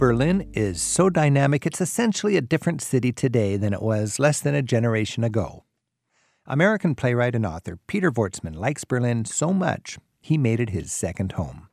Berlin 0.00 0.48
is 0.54 0.80
so 0.80 1.10
dynamic, 1.10 1.66
it's 1.66 1.78
essentially 1.78 2.38
a 2.38 2.40
different 2.40 2.80
city 2.80 3.12
today 3.12 3.58
than 3.58 3.74
it 3.74 3.82
was 3.82 4.18
less 4.18 4.40
than 4.40 4.54
a 4.54 4.62
generation 4.62 5.22
ago. 5.22 5.66
American 6.46 6.94
playwright 6.94 7.34
and 7.34 7.44
author 7.44 7.78
Peter 7.86 8.10
Wortsman 8.10 8.56
likes 8.56 8.84
Berlin 8.86 9.26
so 9.26 9.52
much, 9.52 9.98
he 10.22 10.38
made 10.38 10.58
it 10.58 10.70
his 10.70 10.90
second 10.90 11.32
home. 11.32 11.68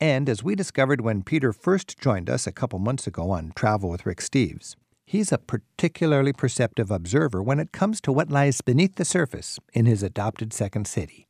And 0.00 0.30
as 0.30 0.42
we 0.42 0.54
discovered 0.54 1.02
when 1.02 1.22
Peter 1.22 1.52
first 1.52 1.98
joined 1.98 2.30
us 2.30 2.46
a 2.46 2.52
couple 2.52 2.78
months 2.78 3.06
ago 3.06 3.30
on 3.30 3.52
Travel 3.54 3.90
with 3.90 4.06
Rick 4.06 4.20
Steves, 4.20 4.74
he's 5.04 5.30
a 5.30 5.36
particularly 5.36 6.32
perceptive 6.32 6.90
observer 6.90 7.42
when 7.42 7.60
it 7.60 7.72
comes 7.72 8.00
to 8.00 8.12
what 8.12 8.30
lies 8.30 8.62
beneath 8.62 8.94
the 8.94 9.04
surface 9.04 9.58
in 9.74 9.84
his 9.84 10.02
adopted 10.02 10.54
second 10.54 10.86
city. 10.86 11.27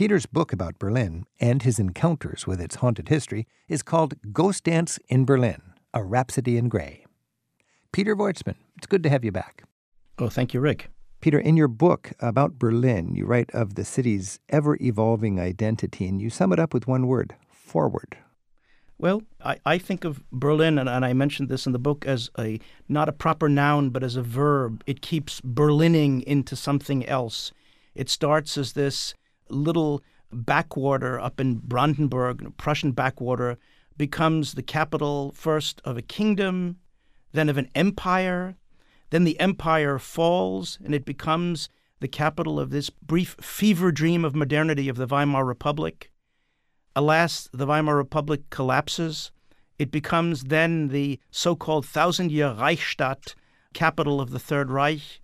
Peter's 0.00 0.24
book 0.24 0.50
about 0.50 0.78
Berlin 0.78 1.26
and 1.40 1.62
his 1.62 1.78
encounters 1.78 2.46
with 2.46 2.58
its 2.58 2.76
haunted 2.76 3.10
history 3.10 3.46
is 3.68 3.82
called 3.82 4.14
Ghost 4.32 4.64
Dance 4.64 4.98
in 5.10 5.26
Berlin 5.26 5.60
A 5.92 6.02
Rhapsody 6.02 6.56
in 6.56 6.70
Grey. 6.70 7.04
Peter 7.92 8.16
Wortsman, 8.16 8.54
it's 8.78 8.86
good 8.86 9.02
to 9.02 9.10
have 9.10 9.26
you 9.26 9.30
back. 9.30 9.64
Oh, 10.18 10.30
thank 10.30 10.54
you, 10.54 10.60
Rick. 10.60 10.88
Peter, 11.20 11.38
in 11.38 11.54
your 11.54 11.68
book 11.68 12.12
about 12.18 12.58
Berlin, 12.58 13.14
you 13.14 13.26
write 13.26 13.50
of 13.50 13.74
the 13.74 13.84
city's 13.84 14.40
ever 14.48 14.78
evolving 14.80 15.38
identity, 15.38 16.08
and 16.08 16.22
you 16.22 16.30
sum 16.30 16.50
it 16.54 16.58
up 16.58 16.72
with 16.72 16.86
one 16.86 17.06
word 17.06 17.34
forward. 17.50 18.16
Well, 18.96 19.20
I, 19.44 19.58
I 19.66 19.76
think 19.76 20.04
of 20.04 20.24
Berlin, 20.32 20.78
and, 20.78 20.88
and 20.88 21.04
I 21.04 21.12
mentioned 21.12 21.50
this 21.50 21.66
in 21.66 21.72
the 21.72 21.78
book, 21.78 22.06
as 22.06 22.30
a 22.38 22.58
not 22.88 23.10
a 23.10 23.12
proper 23.12 23.50
noun, 23.50 23.90
but 23.90 24.02
as 24.02 24.16
a 24.16 24.22
verb. 24.22 24.82
It 24.86 25.02
keeps 25.02 25.42
Berlining 25.42 26.22
into 26.22 26.56
something 26.56 27.04
else. 27.04 27.52
It 27.94 28.08
starts 28.08 28.56
as 28.56 28.72
this 28.72 29.12
little 29.50 30.02
backwater 30.32 31.18
up 31.18 31.40
in 31.40 31.56
Brandenburg, 31.56 32.56
Prussian 32.56 32.92
backwater, 32.92 33.58
becomes 33.96 34.54
the 34.54 34.62
capital 34.62 35.32
first 35.32 35.80
of 35.84 35.96
a 35.96 36.02
kingdom, 36.02 36.76
then 37.32 37.48
of 37.48 37.58
an 37.58 37.68
empire. 37.74 38.56
Then 39.10 39.24
the 39.24 39.38
empire 39.40 39.98
falls 39.98 40.78
and 40.82 40.94
it 40.94 41.04
becomes 41.04 41.68
the 42.00 42.08
capital 42.08 42.58
of 42.58 42.70
this 42.70 42.90
brief 42.90 43.36
fever 43.40 43.92
dream 43.92 44.24
of 44.24 44.34
modernity 44.34 44.88
of 44.88 44.96
the 44.96 45.06
Weimar 45.06 45.44
Republic. 45.44 46.10
Alas, 46.96 47.48
the 47.52 47.66
Weimar 47.66 47.96
Republic 47.96 48.48
collapses. 48.50 49.30
It 49.78 49.90
becomes 49.90 50.44
then 50.44 50.88
the 50.88 51.20
so 51.30 51.54
called 51.54 51.86
thousand 51.86 52.32
year 52.32 52.54
Reichsstadt, 52.58 53.34
capital 53.74 54.20
of 54.20 54.30
the 54.30 54.38
Third 54.38 54.70
Reich. 54.70 55.20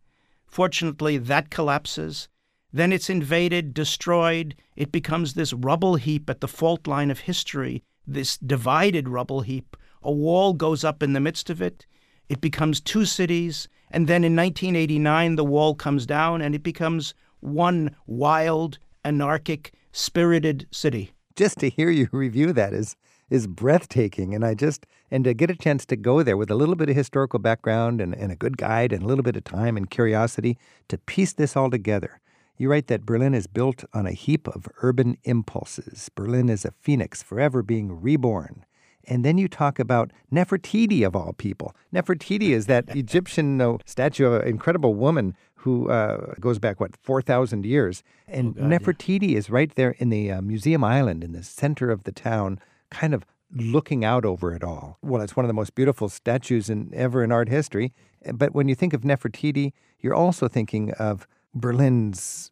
Fortunately, 0.46 1.18
that 1.18 1.50
collapses. 1.50 2.28
Then 2.76 2.92
it's 2.92 3.08
invaded, 3.08 3.72
destroyed. 3.72 4.54
It 4.76 4.92
becomes 4.92 5.32
this 5.32 5.54
rubble 5.54 5.94
heap 5.94 6.28
at 6.28 6.42
the 6.42 6.46
fault 6.46 6.86
line 6.86 7.10
of 7.10 7.20
history, 7.20 7.82
this 8.06 8.36
divided 8.36 9.08
rubble 9.08 9.40
heap. 9.40 9.78
A 10.02 10.12
wall 10.12 10.52
goes 10.52 10.84
up 10.84 11.02
in 11.02 11.14
the 11.14 11.20
midst 11.20 11.48
of 11.48 11.62
it. 11.62 11.86
It 12.28 12.42
becomes 12.42 12.82
two 12.82 13.06
cities. 13.06 13.66
And 13.90 14.08
then 14.08 14.24
in 14.24 14.36
1989, 14.36 15.36
the 15.36 15.44
wall 15.44 15.74
comes 15.74 16.04
down 16.04 16.42
and 16.42 16.54
it 16.54 16.62
becomes 16.62 17.14
one 17.40 17.96
wild, 18.06 18.78
anarchic, 19.06 19.72
spirited 19.92 20.66
city. 20.70 21.12
Just 21.34 21.58
to 21.60 21.70
hear 21.70 21.88
you 21.88 22.08
review 22.12 22.52
that 22.52 22.74
is 22.74 22.94
is 23.30 23.46
breathtaking. 23.46 24.34
And 24.34 24.44
I 24.44 24.52
just 24.52 24.84
and 25.10 25.24
to 25.24 25.32
get 25.32 25.50
a 25.50 25.56
chance 25.56 25.86
to 25.86 25.96
go 25.96 26.22
there 26.22 26.36
with 26.36 26.50
a 26.50 26.54
little 26.54 26.76
bit 26.76 26.90
of 26.90 26.96
historical 26.96 27.38
background 27.38 28.02
and, 28.02 28.14
and 28.14 28.30
a 28.30 28.36
good 28.36 28.58
guide 28.58 28.92
and 28.92 29.02
a 29.02 29.06
little 29.06 29.24
bit 29.24 29.34
of 29.34 29.44
time 29.44 29.78
and 29.78 29.88
curiosity 29.88 30.58
to 30.88 30.98
piece 30.98 31.32
this 31.32 31.56
all 31.56 31.70
together 31.70 32.20
you 32.58 32.70
write 32.70 32.86
that 32.88 33.06
Berlin 33.06 33.34
is 33.34 33.46
built 33.46 33.84
on 33.92 34.06
a 34.06 34.12
heap 34.12 34.48
of 34.48 34.68
urban 34.82 35.18
impulses. 35.24 36.10
Berlin 36.14 36.48
is 36.48 36.64
a 36.64 36.72
phoenix 36.80 37.22
forever 37.22 37.62
being 37.62 38.00
reborn. 38.00 38.64
And 39.08 39.24
then 39.24 39.38
you 39.38 39.46
talk 39.48 39.78
about 39.78 40.12
Nefertiti, 40.32 41.06
of 41.06 41.14
all 41.14 41.32
people. 41.32 41.74
Nefertiti 41.94 42.50
is 42.50 42.66
that 42.66 42.84
Egyptian 42.96 43.60
uh, 43.60 43.78
statue 43.84 44.26
of 44.26 44.42
an 44.42 44.48
incredible 44.48 44.94
woman 44.94 45.36
who 45.54 45.90
uh, 45.90 46.34
goes 46.40 46.58
back, 46.58 46.80
what, 46.80 46.96
4,000 46.96 47.64
years. 47.64 48.02
And 48.26 48.56
oh 48.58 48.62
God, 48.62 48.70
Nefertiti 48.70 49.30
yeah. 49.30 49.38
is 49.38 49.50
right 49.50 49.72
there 49.74 49.94
in 49.98 50.10
the 50.10 50.30
uh, 50.30 50.42
Museum 50.42 50.84
Island 50.84 51.22
in 51.22 51.32
the 51.32 51.42
center 51.42 51.90
of 51.90 52.04
the 52.04 52.12
town, 52.12 52.60
kind 52.90 53.14
of 53.14 53.24
looking 53.54 54.04
out 54.04 54.24
over 54.24 54.52
it 54.54 54.64
all. 54.64 54.98
Well, 55.02 55.22
it's 55.22 55.36
one 55.36 55.44
of 55.44 55.48
the 55.48 55.54
most 55.54 55.74
beautiful 55.74 56.08
statues 56.08 56.68
in, 56.68 56.90
ever 56.94 57.22
in 57.22 57.30
art 57.32 57.48
history. 57.48 57.92
But 58.32 58.54
when 58.54 58.68
you 58.68 58.74
think 58.74 58.92
of 58.92 59.02
Nefertiti, 59.02 59.72
you're 60.00 60.14
also 60.14 60.48
thinking 60.48 60.92
of 60.92 61.26
Berlin's 61.54 62.50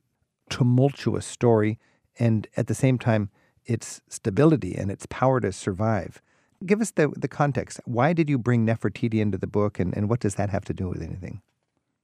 tumultuous 0.50 1.26
story 1.26 1.78
and 2.18 2.46
at 2.56 2.66
the 2.66 2.74
same 2.74 2.98
time 2.98 3.30
its 3.64 4.00
stability 4.08 4.74
and 4.74 4.90
its 4.90 5.06
power 5.06 5.40
to 5.40 5.52
survive. 5.52 6.20
Give 6.64 6.80
us 6.80 6.92
the, 6.92 7.12
the 7.16 7.28
context. 7.28 7.80
Why 7.84 8.12
did 8.12 8.28
you 8.30 8.38
bring 8.38 8.66
Nefertiti 8.66 9.20
into 9.20 9.38
the 9.38 9.46
book 9.46 9.78
and, 9.78 9.96
and 9.96 10.08
what 10.08 10.20
does 10.20 10.36
that 10.36 10.50
have 10.50 10.64
to 10.66 10.74
do 10.74 10.88
with 10.88 11.02
anything? 11.02 11.42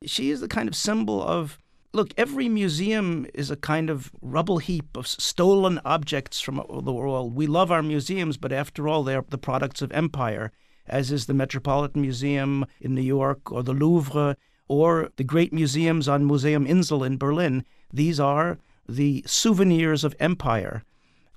She 0.05 0.31
is 0.31 0.41
the 0.41 0.49
kind 0.49 0.69
of 0.69 0.75
symbol 0.75 1.23
of 1.23 1.59
look, 1.93 2.13
every 2.17 2.49
museum 2.49 3.27
is 3.35 3.51
a 3.51 3.57
kind 3.57 3.91
of 3.91 4.11
rubble 4.23 4.59
heap 4.59 4.97
of 4.97 5.07
stolen 5.07 5.81
objects 5.85 6.41
from 6.41 6.57
the 6.57 6.93
world. 6.93 7.35
We 7.35 7.47
love 7.47 7.71
our 7.71 7.83
museums, 7.83 8.37
but 8.37 8.53
after 8.53 8.89
all, 8.89 9.03
they're 9.03 9.25
the 9.29 9.39
products 9.39 9.83
of 9.83 9.93
empire, 9.93 10.53
as 10.87 11.11
is 11.11 11.27
the 11.27 11.35
Metropolitan 11.35 12.03
Museum 12.03 12.65
in 12.81 12.95
New 12.95 13.03
York 13.03 13.51
or 13.51 13.63
the 13.63 13.73
Louvre 13.73 14.37
or 14.71 15.11
the 15.17 15.25
great 15.25 15.53
museums 15.53 16.07
on 16.07 16.25
Museum 16.25 16.65
Insel 16.65 17.03
in 17.03 17.19
Berlin. 17.19 17.65
These 17.93 18.21
are 18.21 18.57
the 18.89 19.25
souvenirs 19.27 20.05
of 20.05 20.15
empire. 20.21 20.85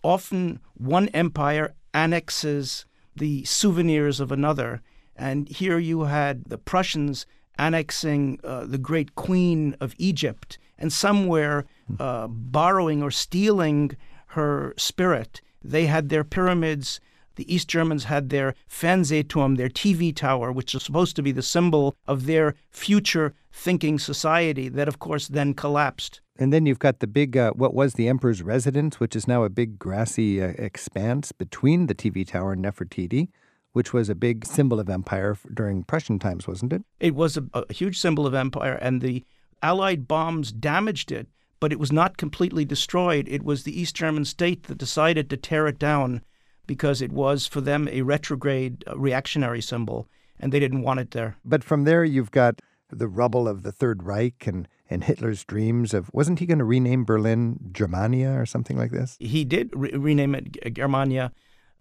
Often 0.04 0.60
one 0.76 1.08
empire 1.16 1.74
annexes 1.96 2.86
the 3.16 3.44
souvenirs 3.44 4.20
of 4.20 4.32
another. 4.32 4.84
And 5.16 5.50
here 5.50 5.80
you 5.80 6.04
had 6.04 6.46
the 6.46 6.60
Prussians 6.60 7.26
annexing 7.58 8.40
uh, 8.44 8.68
the 8.68 8.78
great 8.78 9.16
queen 9.16 9.76
of 9.80 9.96
Egypt 9.98 10.60
and 10.78 10.94
somewhere 10.94 11.66
uh, 12.00 12.28
borrowing 12.28 13.02
or 13.02 13.10
stealing 13.10 13.98
her 14.28 14.76
spirit. 14.78 15.42
They 15.64 15.88
had 15.88 16.10
their 16.10 16.24
pyramids 16.24 17.00
the 17.36 17.54
East 17.54 17.68
Germans 17.68 18.06
had 18.06 18.30
their 18.30 18.56
Fernsehturm, 18.70 19.58
their 19.58 19.70
TV 19.70 20.16
tower, 20.16 20.52
which 20.52 20.74
was 20.74 20.84
supposed 20.84 21.16
to 21.16 21.22
be 21.22 21.32
the 21.32 21.42
symbol 21.42 21.96
of 22.08 22.26
their 22.26 22.56
future 22.70 23.34
thinking 23.52 24.00
society, 24.00 24.70
that 24.70 24.88
of 24.88 25.00
course 25.00 25.28
then 25.28 25.54
collapsed. 25.54 26.22
And 26.38 26.52
then 26.52 26.66
you've 26.66 26.80
got 26.80 27.00
the 27.00 27.08
big, 27.08 27.38
uh, 27.38 27.52
what 27.52 27.74
was 27.74 27.94
the 27.94 28.08
emperor's 28.08 28.42
residence, 28.42 29.00
which 29.00 29.16
is 29.16 29.28
now 29.28 29.44
a 29.44 29.50
big 29.50 29.78
grassy 29.78 30.42
uh, 30.42 30.54
expanse 30.58 31.32
between 31.32 31.86
the 31.86 31.96
TV 31.96 32.28
tower 32.28 32.54
and 32.54 32.64
Nefertiti, 32.64 33.30
which 33.74 33.94
was 33.94 34.10
a 34.10 34.16
big 34.16 34.46
symbol 34.46 34.80
of 34.80 34.90
empire 34.90 35.38
during 35.54 35.84
Prussian 35.84 36.18
times, 36.20 36.48
wasn't 36.48 36.74
it? 36.74 36.84
It 37.00 37.16
was 37.16 37.38
a, 37.38 37.44
a 37.54 37.72
huge 37.72 38.00
symbol 38.00 38.26
of 38.26 38.34
empire, 38.34 38.74
and 38.82 39.02
the 39.02 39.26
Allied 39.62 40.08
bombs 40.08 40.52
damaged 40.52 41.12
it, 41.12 41.28
but 41.60 41.72
it 41.72 41.80
was 41.80 41.92
not 41.92 42.18
completely 42.18 42.66
destroyed. 42.66 43.28
It 43.30 43.44
was 43.44 43.64
the 43.64 43.80
East 43.80 43.96
German 43.96 44.26
state 44.26 44.64
that 44.64 44.78
decided 44.78 45.30
to 45.30 45.38
tear 45.38 45.68
it 45.68 45.80
down 45.80 46.22
because 46.68 47.02
it 47.02 47.12
was 47.12 47.48
for 47.48 47.62
them 47.62 47.88
a 47.90 48.02
retrograde 48.02 48.84
uh, 48.88 48.98
reactionary 48.98 49.62
symbol 49.62 50.08
and 50.40 50.52
they 50.52 50.60
didn't 50.60 50.82
want 50.82 51.00
it 51.00 51.12
there. 51.12 51.38
But 51.46 51.64
from 51.64 51.84
there, 51.84 52.04
you've 52.04 52.32
got 52.32 52.62
the 52.90 53.08
rubble 53.08 53.48
of 53.48 53.64
the 53.64 53.72
Third 53.72 54.04
Reich 54.04 54.46
and, 54.48 54.68
and 54.90 55.04
Hitler's 55.04 55.44
dreams 55.44 55.94
of 55.94 56.10
wasn't 56.14 56.40
he 56.40 56.46
going 56.46 56.60
to 56.60 56.66
rename 56.66 57.06
Berlin 57.06 57.60
Germania 57.72 58.32
or 58.32 58.46
something 58.46 58.78
like 58.78 58.92
this? 58.92 59.18
He 59.20 59.44
did 59.44 59.72
re- 59.74 59.92
rename 59.92 60.36
it 60.36 60.74
Germania. 60.74 61.32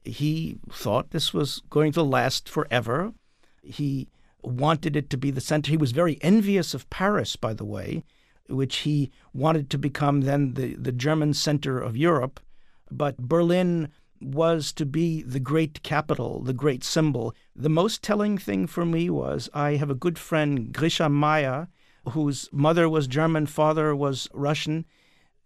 He 0.05 0.59
thought 0.71 1.11
this 1.11 1.33
was 1.33 1.63
going 1.71 1.93
to 1.93 2.03
last 2.03 2.49
forever. 2.49 3.13
He 3.63 4.09
wanted 4.43 4.97
it 4.97 5.11
to 5.11 5.17
be 5.17 5.31
the 5.31 5.41
center. 5.41 5.71
He 5.71 5.77
was 5.77 5.93
very 5.93 6.19
envious 6.23 6.75
of 6.75 6.91
Paris, 6.91 7.37
by 7.37 7.55
the 7.55 7.65
way, 7.65 8.05
which 8.49 8.79
he 8.79 9.11
wanted 9.33 9.71
to 9.71 9.79
become 9.79 10.23
then 10.23 10.55
the, 10.55 10.75
the 10.75 10.93
German 10.93 11.35
center 11.35 11.79
of 11.79 11.97
Europe. 11.97 12.41
But 12.91 13.17
Berlin 13.17 13.89
was 14.23 14.73
to 14.75 14.87
be 14.87 15.23
the 15.23 15.41
great 15.41 15.83
capital, 15.83 16.43
the 16.43 16.53
great 16.53 16.85
symbol. 16.85 17.35
The 17.55 17.69
most 17.69 18.03
telling 18.03 18.39
thing 18.39 18.67
for 18.67 18.85
me 18.85 19.11
was 19.11 19.49
I 19.53 19.77
have 19.77 19.91
a 19.91 19.95
good 19.95 20.19
friend, 20.19 20.73
Grisha 20.73 21.09
Mayer, 21.09 21.69
whose 22.11 22.49
mother 22.53 22.89
was 22.89 23.07
German, 23.07 23.47
father 23.47 23.95
was 23.95 24.29
Russian. 24.33 24.85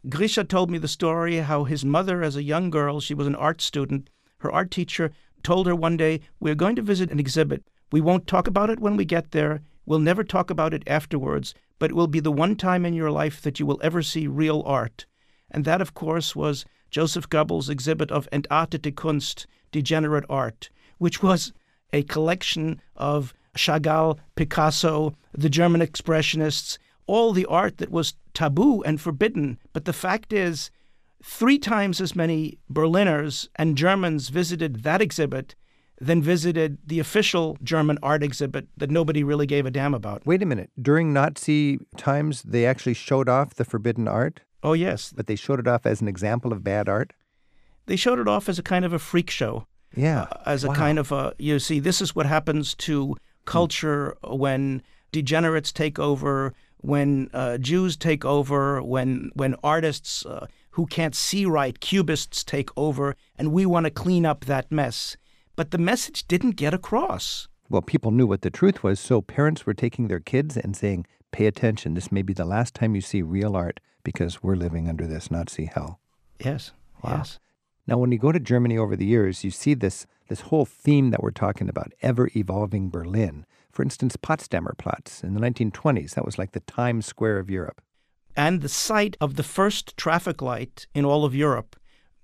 Grisha 0.09 0.45
told 0.45 0.71
me 0.71 0.79
the 0.79 0.89
story 0.89 1.39
how 1.39 1.65
his 1.65 1.85
mother, 1.85 2.23
as 2.23 2.37
a 2.37 2.43
young 2.43 2.71
girl, 2.71 3.01
she 3.01 3.15
was 3.15 3.27
an 3.27 3.35
art 3.35 3.61
student, 3.61 4.09
her 4.39 4.53
art 4.53 4.71
teacher 4.71 5.13
told 5.43 5.67
her 5.67 5.75
one 5.75 5.97
day, 5.97 6.21
We're 6.41 6.55
going 6.55 6.77
to 6.77 6.83
visit 6.83 7.11
an 7.11 7.21
exhibit. 7.21 7.65
We 7.93 8.01
won't 8.01 8.27
talk 8.27 8.47
about 8.47 8.71
it 8.71 8.81
when 8.81 8.97
we 8.97 9.05
get 9.05 9.31
there. 9.31 9.63
We'll 9.85 10.01
never 10.01 10.25
talk 10.25 10.51
about 10.51 10.75
it 10.75 10.83
afterwards, 10.87 11.55
but 11.79 11.91
it 11.91 11.95
will 11.95 12.09
be 12.09 12.21
the 12.21 12.33
one 12.33 12.57
time 12.57 12.85
in 12.85 12.95
your 12.95 13.11
life 13.11 13.41
that 13.43 13.61
you 13.61 13.67
will 13.67 13.81
ever 13.83 14.03
see 14.03 14.27
real 14.27 14.63
art. 14.67 15.07
And 15.51 15.65
that, 15.65 15.81
of 15.81 15.95
course, 15.95 16.35
was 16.35 16.65
Joseph 16.91 17.29
Goebbels' 17.29 17.71
exhibit 17.71 18.11
of 18.11 18.29
Entartete 18.31 18.95
Kunst, 18.95 19.47
Degenerate 19.73 20.25
Art, 20.29 20.71
which 20.99 21.23
was 21.23 21.53
a 21.93 22.03
collection 22.05 22.81
of 22.97 23.35
Chagall, 23.57 24.19
Picasso, 24.35 25.15
the 25.33 25.51
German 25.51 25.81
Expressionists, 25.81 26.79
all 27.07 27.33
the 27.33 27.47
art 27.47 27.79
that 27.79 27.91
was 27.91 28.15
taboo 28.35 28.83
and 28.83 29.01
forbidden. 29.01 29.59
But 29.73 29.85
the 29.85 29.93
fact 29.93 30.33
is, 30.33 30.71
three 31.23 31.59
times 31.59 32.01
as 32.01 32.17
many 32.17 32.59
Berliners 32.69 33.49
and 33.57 33.77
Germans 33.77 34.29
visited 34.29 34.83
that 34.83 35.01
exhibit 35.01 35.55
than 36.01 36.23
visited 36.23 36.79
the 36.87 36.99
official 36.99 37.57
German 37.63 37.99
art 38.03 38.23
exhibit 38.23 38.69
that 38.77 38.91
nobody 38.91 39.25
really 39.25 39.47
gave 39.47 39.65
a 39.65 39.71
damn 39.71 39.95
about. 39.95 40.27
Wait 40.27 40.43
a 40.43 40.47
minute. 40.47 40.71
During 40.81 41.13
Nazi 41.13 41.79
times, 41.97 42.43
they 42.43 42.67
actually 42.67 42.95
showed 42.95 43.29
off 43.29 43.55
the 43.55 43.65
forbidden 43.65 44.07
art? 44.07 44.41
Oh, 44.67 44.73
yes. 44.73 45.13
But 45.17 45.29
they 45.29 45.37
showed 45.37 45.61
it 45.61 45.69
off 45.69 45.87
as 45.87 46.01
an 46.01 46.09
example 46.09 46.53
of 46.53 46.65
bad 46.65 46.89
art? 46.89 47.13
They 47.87 47.95
showed 47.95 48.19
it 48.19 48.27
off 48.27 48.49
as 48.49 48.59
a 48.59 48.65
kind 48.65 48.85
of 48.85 48.93
a 48.93 48.99
freak 48.99 49.31
show. 49.31 49.67
Yeah. 49.95 50.23
Uh, 50.23 50.43
as 50.45 50.65
a 50.65 50.69
Wow. 50.69 50.75
kind 50.75 50.99
of 50.99 51.13
a, 51.13 51.33
you 51.39 51.59
see, 51.61 51.79
this 51.79 52.01
is 52.01 52.17
what 52.17 52.27
happens 52.27 52.75
to 52.87 53.17
culture 53.45 54.17
when 54.25 54.83
degenerates 55.13 55.71
take 55.73 56.01
over, 56.01 56.53
when 56.79 57.31
uh, 57.33 57.59
Jews 57.59 57.97
take 57.97 58.25
over, 58.25 58.83
when 58.83 59.31
when 59.35 59.55
artists 59.63 60.27
uh, 60.27 60.47
who 60.73 60.85
can't 60.87 61.15
see 61.15 61.47
right, 61.47 61.79
cubists 61.79 62.43
take 62.45 62.71
over, 62.77 63.15
and 63.39 63.53
we 63.53 63.65
want 63.67 63.85
to 63.85 63.91
clean 63.91 64.27
up 64.27 64.45
that 64.47 64.71
mess. 64.73 65.17
But 65.55 65.71
the 65.71 65.79
message 65.79 66.27
didn't 66.27 66.57
get 66.57 66.75
across. 66.75 67.49
Well, 67.71 67.83
people 67.83 68.11
knew 68.11 68.27
what 68.27 68.43
the 68.43 68.51
truth 68.51 68.83
was, 68.83 68.99
so 69.01 69.23
parents 69.23 69.65
were 69.65 69.75
taking 69.75 70.09
their 70.09 70.21
kids 70.21 70.57
and 70.57 70.77
saying, 70.77 71.07
pay 71.33 71.47
attention. 71.47 71.95
This 71.95 72.13
may 72.13 72.23
be 72.23 72.35
the 72.35 72.45
last 72.45 72.75
time 72.75 72.95
you 72.97 73.01
see 73.01 73.23
real 73.23 73.57
art 73.57 73.81
because 74.07 74.43
we're 74.43 74.55
living 74.67 74.89
under 74.89 75.07
this 75.07 75.31
Nazi 75.31 75.65
hell. 75.67 75.99
Yes. 76.39 76.71
Wow. 77.03 77.17
Yes. 77.19 77.39
Now, 77.89 77.99
when 77.99 78.13
you 78.13 78.19
go 78.19 78.33
to 78.33 78.41
Germany 78.53 78.79
over 78.79 78.95
the 78.97 79.05
years, 79.05 79.45
you 79.45 79.51
see 79.51 79.75
this, 79.75 80.07
this 80.29 80.43
whole 80.43 80.65
theme 80.65 81.11
that 81.11 81.23
we're 81.23 81.43
talking 81.45 81.69
about, 81.69 81.93
ever 82.03 82.31
evolving 82.37 82.89
Berlin. 82.89 83.45
For 83.73 83.83
instance, 83.83 84.17
Potsdamer 84.17 84.77
Platz 84.79 85.23
in 85.23 85.35
the 85.35 85.41
1920s, 85.41 86.15
that 86.15 86.25
was 86.25 86.39
like 86.39 86.53
the 86.53 86.61
Times 86.61 87.05
Square 87.05 87.39
of 87.41 87.51
Europe. 87.51 87.81
and 88.37 88.61
the 88.61 88.69
site 88.69 89.17
of 89.21 89.35
the 89.37 89.43
first 89.43 89.97
traffic 89.97 90.39
light 90.43 90.87
in 90.95 91.05
all 91.05 91.25
of 91.25 91.35
Europe. 91.35 91.75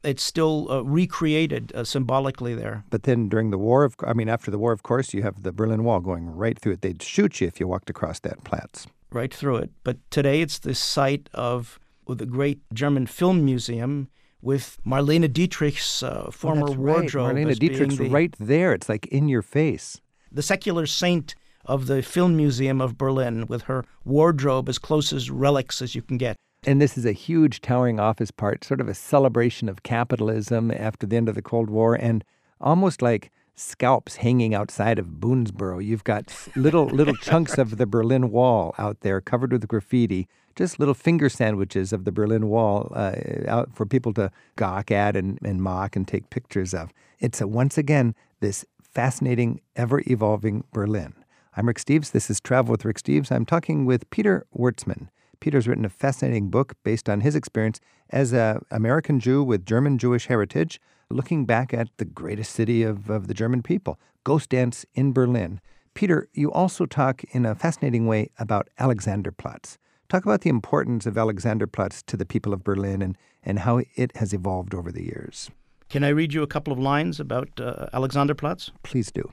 It's 0.05 0.23
still 0.23 0.57
uh, 0.71 0.83
recreated 0.83 1.73
uh, 1.75 1.85
symbolically 1.85 2.55
there. 2.55 2.85
But 2.91 3.05
then 3.05 3.29
during 3.29 3.51
the 3.51 3.59
war, 3.59 3.85
of, 3.85 3.95
I 4.07 4.13
mean, 4.13 4.29
after 4.29 4.51
the 4.51 4.59
war, 4.59 4.73
of 4.73 4.83
course, 4.83 5.15
you 5.15 5.23
have 5.23 5.43
the 5.43 5.53
Berlin 5.53 5.85
Wall 5.85 6.01
going 6.01 6.27
right 6.45 6.59
through 6.59 6.75
it. 6.75 6.81
They'd 6.83 7.03
shoot 7.03 7.41
you 7.41 7.47
if 7.47 7.61
you 7.61 7.67
walked 7.69 7.89
across 7.89 8.19
that 8.21 8.45
Platz. 8.45 8.87
Right 9.15 9.33
through 9.33 9.57
it. 9.57 9.71
But 9.85 9.99
today 10.11 10.41
it's 10.41 10.59
the 10.59 10.75
site 10.75 11.29
of 11.35 11.79
the 12.09 12.27
great 12.27 12.61
German 12.75 13.07
Film 13.07 13.45
Museum 13.45 14.09
with 14.43 14.79
Marlene 14.85 15.33
Dietrich's 15.33 16.03
uh, 16.03 16.31
former 16.31 16.65
Oh, 16.65 16.67
that's 16.69 16.79
wardrobe. 16.79 17.37
Right. 17.37 17.47
Marlene 17.47 17.59
Dietrich's 17.59 17.99
the, 17.99 18.09
right 18.11 18.35
there. 18.39 18.73
It's 18.73 18.89
like 18.89 19.07
in 19.07 19.29
your 19.29 19.43
face. 19.43 20.01
the 20.31 20.43
secular 20.43 20.87
saint 20.87 21.35
of 21.65 21.87
the 21.87 22.03
Film 22.03 22.37
Museum 22.37 22.81
of 22.81 22.99
Berlin 22.99 23.47
with 23.47 23.63
her 23.63 23.85
wardrobe 24.05 24.69
as 24.69 24.79
close 24.79 25.13
as 25.13 25.31
relics 25.31 25.81
as 25.81 25.95
you 25.95 26.03
can 26.03 26.19
get. 26.19 26.37
And 26.65 26.81
this 26.81 26.97
is 26.99 27.05
a 27.05 27.13
huge 27.13 27.61
towering 27.61 27.99
office 28.01 28.31
part, 28.31 28.65
sort 28.65 28.81
of 28.81 28.89
a 28.89 28.95
celebration 28.95 29.69
of 29.69 29.83
capitalism 29.83 30.71
after 30.71 31.07
the 31.07 31.17
end 31.17 31.29
of 31.29 31.35
the 31.35 31.43
Cold 31.43 31.71
War, 31.71 31.95
and 31.95 32.25
almost 32.61 33.03
like 33.03 33.31
scalps 33.55 34.17
hanging 34.17 34.55
outside 34.55 34.99
of 34.99 35.07
Boonesboro. 35.21 35.85
You've 35.85 36.05
got 36.05 36.33
little 36.57 36.87
little 36.87 37.15
chunks 37.23 37.59
of 37.59 37.77
the 37.77 37.87
Berlin 37.87 38.31
Wall 38.31 38.75
out 38.79 39.01
there 39.01 39.21
covered 39.21 39.53
with 39.53 39.69
graffiti, 39.69 40.29
just 40.57 40.79
little 40.79 40.95
finger 40.95 41.29
sandwiches 41.29 41.93
of 41.93 42.05
the 42.05 42.13
Berlin 42.13 42.49
Wall 42.49 42.91
uh, 42.95 43.15
out 43.47 43.75
for 43.75 43.87
people 43.87 44.13
to 44.15 44.31
gawk 44.57 44.91
at 44.91 45.17
and, 45.17 45.39
and 45.43 45.63
mock 45.63 45.97
and 45.97 46.07
take 46.07 46.31
pictures 46.31 46.75
of. 46.75 46.93
It's 47.19 47.41
a, 47.41 47.47
once 47.47 47.79
again 47.79 48.15
this 48.41 48.65
fascinating, 48.81 49.61
ever 49.77 50.03
evolving 50.07 50.65
Berlin. 50.73 51.15
I'm 51.57 51.69
Rick 51.69 51.79
Steves. 51.79 52.13
This 52.13 52.31
is 52.31 52.41
Travel 52.41 52.73
with 52.73 52.85
Rick 52.85 52.99
Steves. 52.99 53.31
I'm 53.31 53.47
talking 53.47 53.85
with 53.85 54.09
Peter 54.11 54.47
Wortsman. 54.57 55.09
Peter's 55.41 55.67
written 55.67 55.85
a 55.85 55.91
fascinating 55.91 56.51
book 56.51 56.75
based 56.85 57.09
on 57.09 57.21
his 57.21 57.35
experience 57.35 57.81
as 58.11 58.33
an 58.33 58.65
American 58.71 59.19
Jew 59.19 59.43
with 59.43 59.67
German 59.67 59.99
Jewish 59.99 60.27
heritage, 60.27 60.81
looking 61.13 61.45
back 61.45 61.73
at 61.73 61.89
the 61.99 62.05
greatest 62.05 62.53
city 62.53 62.83
of, 62.83 63.11
of 63.11 63.29
the 63.29 63.35
German 63.35 63.63
people, 63.63 63.99
Ghost 64.25 64.51
Dance 64.51 64.87
in 64.95 65.13
Berlin. 65.13 65.61
Peter, 65.95 66.29
you 66.33 66.51
also 66.51 66.87
talk 66.87 67.23
in 67.33 67.45
a 67.45 67.55
fascinating 67.55 68.07
way 68.07 68.31
about 68.39 68.69
Alexanderplatz. 68.81 69.77
Talk 70.09 70.25
about 70.25 70.41
the 70.41 70.51
importance 70.51 71.07
of 71.07 71.15
Alexanderplatz 71.15 72.05
to 72.07 72.17
the 72.17 72.27
people 72.27 72.53
of 72.53 72.65
Berlin 72.65 73.03
and, 73.03 73.17
and 73.43 73.61
how 73.61 73.83
it 73.95 74.17
has 74.17 74.33
evolved 74.33 74.75
over 74.75 74.91
the 74.91 75.05
years. 75.05 75.51
Can 75.89 76.05
I 76.05 76.09
read 76.09 76.33
you 76.33 76.43
a 76.43 76.47
couple 76.47 76.73
of 76.73 76.79
lines 76.79 77.21
about 77.21 77.49
uh, 77.61 77.87
Alexanderplatz? 77.93 78.71
Please 78.83 79.13
do. 79.13 79.33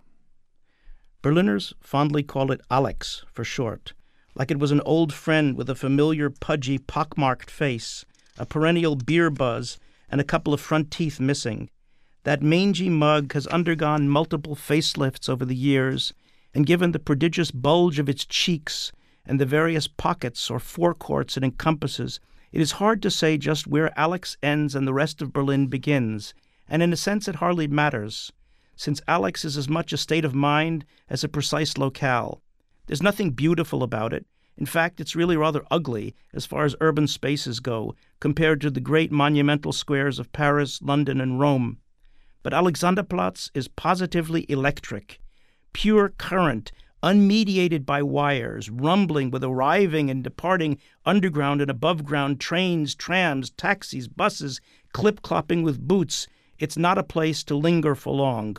Berliners 1.22 1.74
fondly 1.82 2.24
call 2.24 2.52
it 2.52 2.62
Alex 2.70 3.26
for 3.32 3.44
short, 3.44 3.94
like 4.36 4.52
it 4.52 4.60
was 4.60 4.72
an 4.72 4.82
old 4.82 5.14
friend 5.14 5.58
with 5.58 5.70
a 5.70 5.76
familiar, 5.76 6.30
pudgy, 6.30 6.78
pockmarked 6.78 7.52
face, 7.52 8.06
a 8.38 8.46
perennial 8.46 8.96
beer 8.96 9.30
buzz, 9.30 9.80
and 10.10 10.20
a 10.20 10.26
couple 10.26 10.54
of 10.54 10.62
front 10.62 10.92
teeth 10.92 11.20
missing. 11.20 11.70
That 12.24 12.42
mangy 12.42 12.90
mug 12.90 13.34
has 13.34 13.48
undergone 13.48 14.10
multiple 14.10 14.56
facelifts 14.56 15.30
over 15.30 15.46
the 15.46 15.56
years, 15.56 16.14
and 16.54 16.66
given 16.66 16.92
the 16.92 17.00
prodigious 17.00 17.52
bulge 17.52 18.00
of 18.00 18.10
its 18.10 18.26
cheeks 18.26 18.92
and 19.26 19.40
the 19.40 19.46
various 19.46 19.88
pockets 19.88 20.50
or 20.50 20.60
forecourts 20.60 21.38
it 21.38 21.44
encompasses, 21.44 22.20
it 22.52 22.62
is 22.62 22.74
hard 22.74 23.02
to 23.04 23.12
say 23.12 23.38
just 23.38 23.68
where 23.68 23.98
Alex 23.98 24.38
ends 24.42 24.76
and 24.76 24.88
the 24.88 24.94
rest 24.94 25.22
of 25.22 25.32
Berlin 25.32 25.68
begins, 25.68 26.34
and 26.68 26.82
in 26.82 26.92
a 26.92 26.98
sense 26.98 27.28
it 27.28 27.36
hardly 27.36 27.68
matters 27.68 28.32
since 28.80 29.02
Alex 29.10 29.44
is 29.44 29.58
as 29.58 29.68
much 29.68 29.92
a 29.92 29.98
state 29.98 30.24
of 30.24 30.34
mind 30.34 30.86
as 31.10 31.22
a 31.22 31.28
precise 31.28 31.78
locale. 31.78 32.42
There's 32.88 33.04
nothing 33.04 33.32
beautiful 33.32 33.84
about 33.84 34.14
it. 34.14 34.26
In 34.60 34.66
fact, 34.66 35.00
it's 35.00 35.16
really 35.16 35.38
rather 35.38 35.64
ugly 35.72 36.14
as 36.34 36.46
far 36.46 36.66
as 36.66 36.76
urban 36.82 37.08
spaces 37.08 37.62
go, 37.62 37.96
compared 38.20 38.60
to 38.60 38.70
the 38.70 38.82
great 38.82 39.10
monumental 39.10 39.72
squares 39.72 40.20
of 40.20 40.34
Paris, 40.34 40.82
London, 40.82 41.22
and 41.22 41.40
Rome. 41.40 41.78
But 42.44 42.52
Alexanderplatz 42.52 43.52
is 43.54 43.70
positively 43.70 44.46
electric, 44.50 45.22
pure 45.72 46.10
current, 46.10 46.74
unmediated 47.02 47.86
by 47.86 48.04
wires, 48.04 48.70
rumbling 48.70 49.32
with 49.32 49.46
arriving 49.46 50.10
and 50.10 50.26
departing 50.26 50.78
underground 51.06 51.62
and 51.62 51.72
above 51.72 52.04
ground 52.04 52.42
trains, 52.42 52.96
trams, 52.96 53.52
taxis, 53.52 54.10
buses, 54.10 54.60
clip 54.92 55.22
clopping 55.22 55.64
with 55.64 55.88
boots. 55.88 56.28
It's 56.58 56.78
not 56.78 56.98
a 56.98 57.04
place 57.04 57.46
to 57.46 57.56
linger 57.56 57.96
for 57.96 58.14
long. 58.14 58.58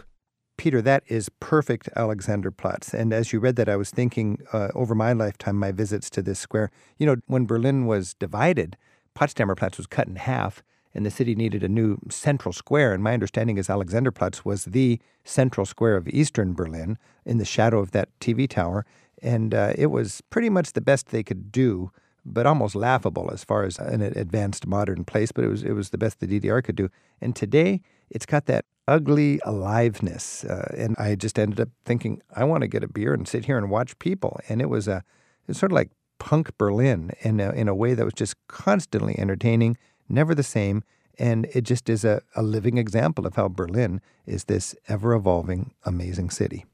Peter, 0.60 0.82
that 0.82 1.02
is 1.06 1.30
perfect 1.40 1.88
Alexanderplatz. 1.96 2.92
And 2.92 3.14
as 3.14 3.32
you 3.32 3.40
read 3.40 3.56
that, 3.56 3.66
I 3.66 3.76
was 3.76 3.88
thinking 3.88 4.42
uh, 4.52 4.68
over 4.74 4.94
my 4.94 5.14
lifetime, 5.14 5.56
my 5.56 5.72
visits 5.72 6.10
to 6.10 6.20
this 6.20 6.38
square. 6.38 6.70
You 6.98 7.06
know, 7.06 7.16
when 7.28 7.46
Berlin 7.46 7.86
was 7.86 8.12
divided, 8.12 8.76
Potsdamer 9.16 9.56
Platz 9.56 9.78
was 9.78 9.86
cut 9.86 10.06
in 10.06 10.16
half, 10.16 10.62
and 10.92 11.06
the 11.06 11.10
city 11.10 11.34
needed 11.34 11.64
a 11.64 11.68
new 11.68 11.96
central 12.10 12.52
square. 12.52 12.92
And 12.92 13.02
my 13.02 13.14
understanding 13.14 13.56
is 13.56 13.68
Alexanderplatz 13.68 14.44
was 14.44 14.66
the 14.66 15.00
central 15.24 15.64
square 15.64 15.96
of 15.96 16.06
eastern 16.08 16.52
Berlin 16.52 16.98
in 17.24 17.38
the 17.38 17.46
shadow 17.46 17.78
of 17.78 17.92
that 17.92 18.10
TV 18.20 18.46
tower. 18.46 18.84
And 19.22 19.54
uh, 19.54 19.72
it 19.78 19.86
was 19.86 20.20
pretty 20.28 20.50
much 20.50 20.74
the 20.74 20.82
best 20.82 21.06
they 21.06 21.22
could 21.22 21.50
do, 21.50 21.90
but 22.26 22.44
almost 22.44 22.74
laughable 22.74 23.30
as 23.32 23.44
far 23.44 23.64
as 23.64 23.78
an 23.78 24.02
advanced 24.02 24.66
modern 24.66 25.04
place. 25.04 25.32
But 25.32 25.44
it 25.44 25.48
was, 25.48 25.62
it 25.62 25.72
was 25.72 25.88
the 25.88 25.96
best 25.96 26.20
the 26.20 26.26
DDR 26.26 26.62
could 26.62 26.76
do. 26.76 26.90
And 27.18 27.34
today, 27.34 27.80
it's 28.10 28.26
got 28.26 28.44
that 28.44 28.66
ugly 28.90 29.40
aliveness. 29.44 30.44
Uh, 30.44 30.74
and 30.76 30.96
I 30.98 31.14
just 31.14 31.38
ended 31.38 31.60
up 31.60 31.68
thinking, 31.84 32.20
I 32.34 32.42
want 32.42 32.62
to 32.62 32.68
get 32.68 32.82
a 32.82 32.88
beer 32.88 33.14
and 33.14 33.26
sit 33.26 33.44
here 33.44 33.56
and 33.56 33.70
watch 33.70 33.98
people. 34.00 34.40
And 34.48 34.60
it 34.60 34.68
was 34.68 34.88
a, 34.88 34.96
it 34.96 35.48
was 35.48 35.58
sort 35.58 35.70
of 35.70 35.76
like 35.76 35.90
punk 36.18 36.58
Berlin 36.58 37.12
in 37.20 37.38
a, 37.38 37.50
in 37.52 37.68
a 37.68 37.74
way 37.74 37.94
that 37.94 38.04
was 38.04 38.14
just 38.14 38.34
constantly 38.48 39.16
entertaining, 39.16 39.78
never 40.08 40.34
the 40.34 40.42
same. 40.42 40.82
And 41.18 41.46
it 41.54 41.62
just 41.62 41.88
is 41.88 42.04
a, 42.04 42.20
a 42.34 42.42
living 42.42 42.78
example 42.78 43.26
of 43.26 43.36
how 43.36 43.48
Berlin 43.48 44.00
is 44.26 44.44
this 44.44 44.74
ever 44.88 45.14
evolving, 45.14 45.72
amazing 45.84 46.30
city. 46.30 46.66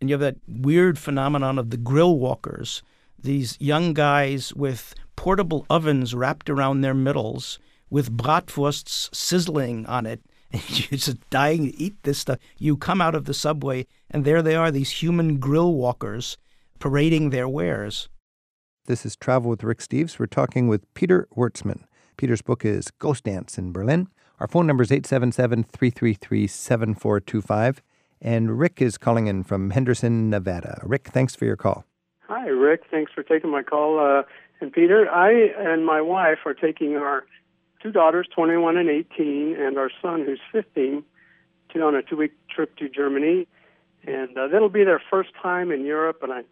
And 0.00 0.08
you 0.08 0.14
have 0.14 0.20
that 0.20 0.36
weird 0.48 0.98
phenomenon 0.98 1.58
of 1.58 1.68
the 1.68 1.76
grill 1.76 2.18
walkers, 2.18 2.82
these 3.18 3.60
young 3.60 3.92
guys 3.92 4.54
with 4.54 4.94
portable 5.16 5.66
ovens 5.68 6.14
wrapped 6.14 6.48
around 6.48 6.80
their 6.80 6.94
middles 6.94 7.58
with 7.90 8.16
bratwursts 8.16 9.14
sizzling 9.14 9.84
on 9.84 10.06
it 10.06 10.22
and 10.52 10.62
you're 10.90 10.98
just 10.98 11.28
dying 11.30 11.64
to 11.64 11.80
eat 11.80 12.02
this 12.02 12.18
stuff. 12.18 12.38
You 12.58 12.76
come 12.76 13.00
out 13.00 13.14
of 13.14 13.24
the 13.24 13.34
subway, 13.34 13.86
and 14.10 14.24
there 14.24 14.42
they 14.42 14.54
are, 14.54 14.70
these 14.70 14.90
human 14.90 15.38
grill 15.38 15.74
walkers 15.74 16.36
parading 16.78 17.30
their 17.30 17.48
wares. 17.48 18.08
This 18.86 19.06
is 19.06 19.16
Travel 19.16 19.50
with 19.50 19.62
Rick 19.62 19.78
Steves. 19.78 20.18
We're 20.18 20.26
talking 20.26 20.68
with 20.68 20.92
Peter 20.94 21.28
Wortsman. 21.36 21.84
Peter's 22.16 22.42
book 22.42 22.64
is 22.64 22.90
Ghost 22.98 23.24
Dance 23.24 23.56
in 23.56 23.72
Berlin. 23.72 24.08
Our 24.40 24.48
phone 24.48 24.66
number 24.66 24.82
is 24.82 24.90
877 24.90 25.64
333 25.64 26.46
7425. 26.46 27.82
And 28.20 28.58
Rick 28.58 28.82
is 28.82 28.98
calling 28.98 29.26
in 29.26 29.44
from 29.44 29.70
Henderson, 29.70 30.30
Nevada. 30.30 30.80
Rick, 30.84 31.08
thanks 31.08 31.34
for 31.34 31.44
your 31.44 31.56
call. 31.56 31.84
Hi, 32.28 32.46
Rick. 32.48 32.82
Thanks 32.90 33.12
for 33.12 33.22
taking 33.22 33.50
my 33.50 33.62
call. 33.62 33.98
Uh, 33.98 34.22
and 34.60 34.72
Peter, 34.72 35.08
I 35.10 35.30
and 35.30 35.84
my 35.84 36.00
wife 36.00 36.38
are 36.44 36.54
taking 36.54 36.96
our 36.96 37.24
two 37.82 37.92
daughters, 37.92 38.28
21 38.34 38.76
and 38.76 38.88
18, 38.88 39.56
and 39.58 39.78
our 39.78 39.90
son, 40.00 40.24
who's 40.24 40.40
15, 40.52 41.02
to 41.72 41.82
on 41.82 41.94
a 41.94 42.02
two-week 42.02 42.32
trip 42.48 42.76
to 42.76 42.88
Germany, 42.88 43.46
and 44.04 44.36
uh, 44.36 44.48
that'll 44.48 44.68
be 44.68 44.84
their 44.84 45.02
first 45.10 45.30
time 45.40 45.70
in 45.70 45.84
Europe. 45.84 46.18
And 46.22 46.32
I, 46.32 46.42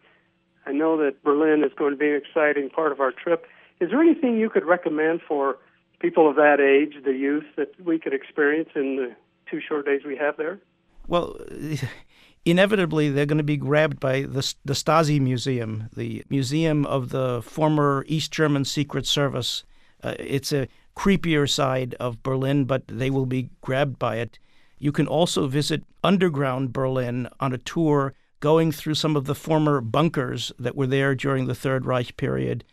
I 0.65 0.71
know 0.71 0.97
that 0.97 1.23
Berlin 1.23 1.63
is 1.63 1.71
going 1.77 1.91
to 1.91 1.97
be 1.97 2.09
an 2.09 2.15
exciting 2.15 2.69
part 2.69 2.91
of 2.91 2.99
our 2.99 3.11
trip. 3.11 3.45
Is 3.79 3.89
there 3.91 4.01
anything 4.01 4.37
you 4.37 4.49
could 4.49 4.65
recommend 4.65 5.21
for 5.27 5.57
people 5.99 6.29
of 6.29 6.35
that 6.35 6.59
age, 6.59 7.03
the 7.03 7.13
youth 7.13 7.45
that 7.57 7.73
we 7.83 7.99
could 7.99 8.13
experience 8.13 8.69
in 8.75 8.95
the 8.95 9.15
two 9.49 9.59
short 9.61 9.85
days 9.85 10.01
we 10.05 10.17
have 10.17 10.37
there? 10.37 10.59
Well, 11.07 11.37
inevitably 12.45 13.09
they're 13.09 13.25
going 13.25 13.37
to 13.37 13.43
be 13.43 13.57
grabbed 13.57 13.99
by 13.99 14.21
the, 14.21 14.53
the 14.65 14.73
Stasi 14.73 15.19
Museum, 15.19 15.89
the 15.95 16.23
museum 16.29 16.85
of 16.85 17.09
the 17.09 17.41
former 17.43 18.05
East 18.07 18.31
German 18.31 18.65
Secret 18.65 19.05
Service. 19.05 19.63
Uh, 20.03 20.15
it's 20.17 20.51
a 20.51 20.67
creepier 20.95 21.49
side 21.49 21.95
of 21.99 22.23
Berlin, 22.23 22.65
but 22.65 22.83
they 22.87 23.09
will 23.09 23.25
be 23.25 23.49
grabbed 23.61 23.97
by 23.99 24.17
it. 24.17 24.39
You 24.77 24.91
can 24.91 25.07
also 25.07 25.47
visit 25.47 25.83
underground 26.03 26.73
Berlin 26.73 27.27
on 27.39 27.53
a 27.53 27.57
tour 27.57 28.13
going 28.39 28.71
through 28.71 28.95
some 28.95 29.15
of 29.15 29.25
the 29.25 29.35
former 29.35 29.79
bunkers 29.81 30.51
that 30.57 30.75
were 30.75 30.87
there 30.87 31.13
during 31.15 31.45
the 31.45 31.55
Third 31.55 31.85
Reich 31.85 32.17
period. 32.17 32.63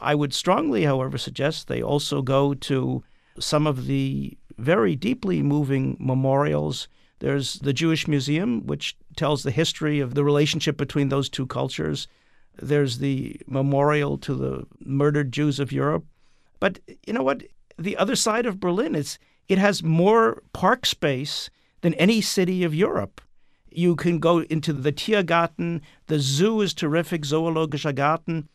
I 0.00 0.14
would 0.16 0.34
strongly, 0.34 0.84
however, 0.84 1.16
suggest 1.16 1.68
they 1.68 1.80
also 1.80 2.22
go 2.22 2.54
to 2.54 3.04
some 3.38 3.66
of 3.66 3.86
the 3.86 4.36
very 4.58 4.96
deeply 4.96 5.42
moving 5.42 5.96
memorials. 6.00 6.88
There's 7.20 7.54
the 7.60 7.72
Jewish 7.72 8.08
Museum, 8.08 8.66
which 8.66 8.96
tells 9.16 9.44
the 9.44 9.52
history 9.52 10.00
of 10.00 10.14
the 10.14 10.24
relationship 10.24 10.76
between 10.76 11.08
those 11.08 11.28
two 11.28 11.46
cultures. 11.46 12.08
There's 12.60 12.98
the 12.98 13.40
memorial 13.46 14.18
to 14.18 14.34
the 14.34 14.66
murdered 14.84 15.32
Jews 15.32 15.60
of 15.60 15.70
Europe. 15.70 16.04
But 16.58 16.80
you 17.06 17.12
know 17.12 17.22
what? 17.22 17.44
The 17.82 17.96
other 17.96 18.16
side 18.16 18.46
of 18.46 18.60
Berlin 18.60 18.94
is 18.94 19.18
it 19.48 19.58
has 19.58 19.82
more 19.82 20.42
park 20.52 20.86
space 20.86 21.50
than 21.80 21.94
any 21.94 22.20
city 22.20 22.64
of 22.64 22.74
Europe. 22.74 23.20
You 23.70 23.96
can 23.96 24.18
go 24.18 24.40
into 24.42 24.72
the 24.72 24.92
Tiergarten. 24.92 25.80
The 26.06 26.20
zoo 26.20 26.60
is 26.60 26.74
terrific, 26.74 27.22
Zoologischer 27.22 27.94
Garten 27.94 28.48